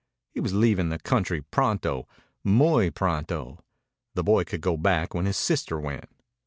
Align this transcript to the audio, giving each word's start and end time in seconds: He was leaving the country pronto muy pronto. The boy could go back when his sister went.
He 0.31 0.39
was 0.39 0.51
leaving 0.55 0.89
the 0.89 0.97
country 0.97 1.43
pronto 1.43 2.07
muy 2.43 2.89
pronto. 2.89 3.59
The 4.15 4.23
boy 4.23 4.45
could 4.45 4.61
go 4.61 4.75
back 4.75 5.13
when 5.13 5.27
his 5.27 5.37
sister 5.37 5.79
went. 5.79 6.09